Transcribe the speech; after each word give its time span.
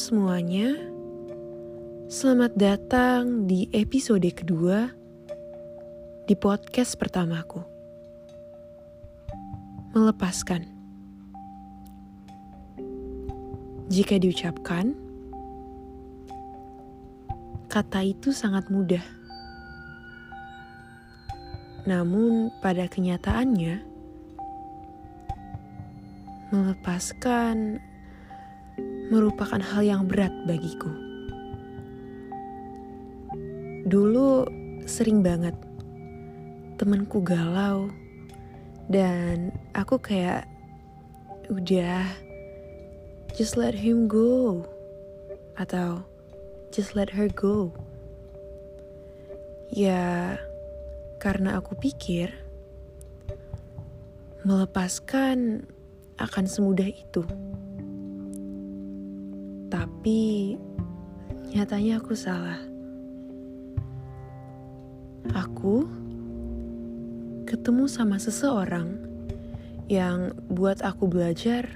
semuanya, 0.00 0.80
selamat 2.08 2.56
datang 2.56 3.44
di 3.44 3.68
episode 3.68 4.24
kedua 4.32 4.88
di 6.24 6.32
podcast 6.32 6.96
pertamaku. 6.96 7.60
Melepaskan. 9.92 10.64
Jika 13.92 14.16
diucapkan, 14.16 14.96
kata 17.68 18.00
itu 18.00 18.32
sangat 18.32 18.72
mudah. 18.72 19.04
Namun 21.84 22.48
pada 22.64 22.88
kenyataannya, 22.88 23.84
melepaskan 26.56 27.84
merupakan 29.10 29.58
hal 29.58 29.82
yang 29.82 30.06
berat 30.06 30.30
bagiku. 30.46 30.88
Dulu 33.90 34.46
sering 34.86 35.20
banget 35.26 35.58
temenku 36.78 37.20
galau 37.20 37.90
dan 38.86 39.50
aku 39.74 39.98
kayak 39.98 40.46
udah 41.50 42.06
just 43.34 43.58
let 43.58 43.74
him 43.74 44.06
go 44.06 44.62
atau 45.58 46.06
just 46.70 46.94
let 46.94 47.10
her 47.10 47.26
go. 47.26 47.74
Ya, 49.70 50.38
karena 51.18 51.58
aku 51.58 51.78
pikir 51.78 52.30
melepaskan 54.42 55.66
akan 56.18 56.44
semudah 56.46 56.88
itu. 56.88 57.22
Tapi 60.00 60.56
nyatanya 61.52 62.00
aku 62.00 62.16
salah. 62.16 62.56
Aku 65.36 65.84
ketemu 67.44 67.84
sama 67.84 68.16
seseorang 68.16 68.96
yang 69.92 70.32
buat 70.48 70.80
aku 70.80 71.04
belajar 71.04 71.68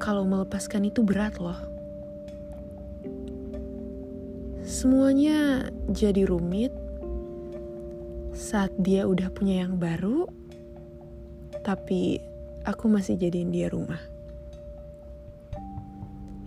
kalau 0.00 0.24
melepaskan 0.24 0.88
itu 0.88 1.04
berat 1.04 1.36
loh. 1.36 1.60
Semuanya 4.64 5.68
jadi 5.92 6.24
rumit 6.24 6.72
saat 8.32 8.72
dia 8.80 9.04
udah 9.04 9.28
punya 9.28 9.68
yang 9.68 9.76
baru, 9.76 10.24
tapi 11.60 12.16
aku 12.64 12.88
masih 12.88 13.20
jadiin 13.20 13.52
dia 13.52 13.68
rumah. 13.68 14.13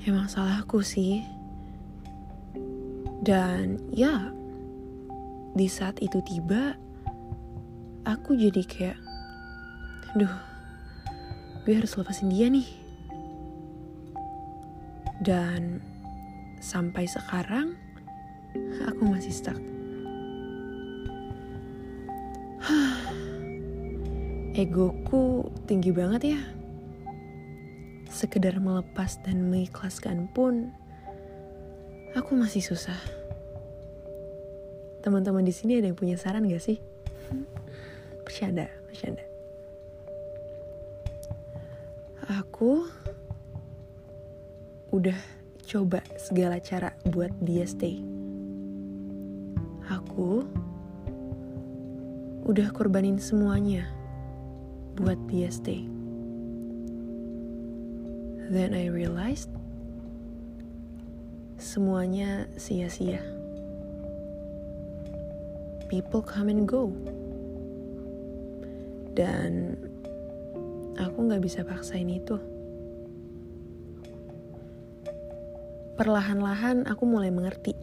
Emang 0.08 0.32
salahku 0.32 0.80
sih. 0.80 1.20
Dan 3.20 3.76
ya, 3.92 4.32
di 5.52 5.68
saat 5.68 6.00
itu 6.00 6.24
tiba, 6.24 6.80
aku 8.08 8.40
jadi 8.40 8.64
kayak, 8.64 8.96
aduh, 10.16 10.32
gue 11.68 11.76
harus 11.76 11.92
lepasin 12.00 12.32
dia 12.32 12.48
nih. 12.48 12.72
Dan 15.28 15.84
sampai 16.64 17.04
sekarang, 17.04 17.76
aku 18.88 19.12
masih 19.12 19.36
stuck. 19.36 19.60
Egoku 24.56 25.52
tinggi 25.68 25.92
banget 25.92 26.32
ya 26.32 26.57
sekedar 28.18 28.58
melepas 28.58 29.22
dan 29.22 29.46
mengikhlaskan 29.54 30.26
pun 30.34 30.74
aku 32.18 32.34
masih 32.34 32.66
susah. 32.66 32.98
Teman-teman 35.06 35.46
di 35.46 35.54
sini 35.54 35.78
ada 35.78 35.86
yang 35.86 35.96
punya 35.96 36.18
saran 36.18 36.50
gak 36.50 36.66
sih? 36.66 36.82
Bercanda, 38.26 38.66
bercanda. 38.90 39.22
Aku 42.42 42.90
udah 44.90 45.16
coba 45.64 46.02
segala 46.18 46.58
cara 46.58 46.98
buat 47.06 47.32
dia 47.40 47.70
stay. 47.70 48.02
Aku 49.94 50.44
udah 52.50 52.68
korbanin 52.74 53.22
semuanya 53.22 53.88
buat 54.98 55.22
dia 55.30 55.54
stay. 55.54 55.97
Then 58.48 58.72
I 58.72 58.88
realized 58.88 59.52
semuanya 61.60 62.48
sia-sia. 62.56 63.20
People 65.92 66.24
come 66.24 66.48
and 66.48 66.64
go. 66.64 66.88
Dan 69.12 69.76
aku 70.96 71.28
gak 71.28 71.44
bisa 71.44 71.68
paksain 71.68 72.08
itu. 72.08 72.40
Perlahan-lahan 76.00 76.88
aku 76.88 77.04
mulai 77.04 77.28
mengerti. 77.28 77.76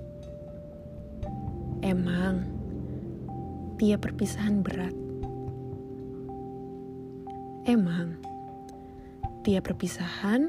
Emang, 1.85 2.41
tiap 3.77 4.09
perpisahan 4.09 4.65
berat. 4.65 4.97
Emang, 7.69 8.17
tiap 9.45 9.69
perpisahan 9.69 10.49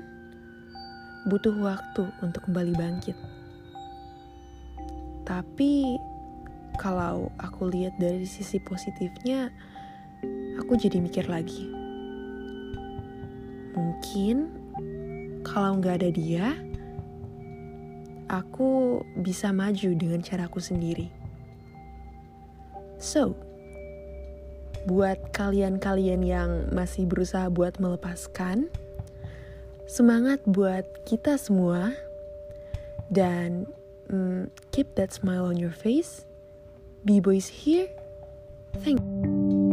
butuh 1.28 1.52
waktu 1.60 2.08
untuk 2.24 2.48
kembali 2.48 2.74
bangkit. 2.80 3.18
Tapi 5.28 6.00
kalau 6.80 7.28
aku 7.42 7.68
lihat 7.68 7.98
dari 8.00 8.24
sisi 8.24 8.62
positifnya, 8.64 9.52
aku 10.56 10.80
jadi 10.80 11.04
mikir 11.04 11.28
lagi. 11.28 11.68
Mungkin 13.76 14.36
kalau 15.44 15.82
nggak 15.82 15.96
ada 16.00 16.10
dia, 16.16 16.46
aku 18.32 19.02
bisa 19.20 19.52
maju 19.52 19.90
dengan 19.98 20.24
caraku 20.24 20.64
sendiri. 20.64 21.10
So, 22.96 23.36
buat 24.86 25.34
kalian-kalian 25.34 26.22
yang 26.22 26.52
masih 26.70 27.10
berusaha 27.10 27.50
buat 27.50 27.82
melepaskan, 27.82 28.70
Semangat 29.86 30.42
buat 30.50 30.86
kita 31.06 31.38
semua 31.38 31.94
dan 33.14 33.70
mm, 34.10 34.50
keep 34.74 34.98
that 34.98 35.14
smile 35.14 35.46
on 35.46 35.62
your 35.62 35.74
face. 35.74 36.26
B-boys 37.06 37.66
here. 37.66 37.90
Thank 38.82 39.00
you. 39.00 39.65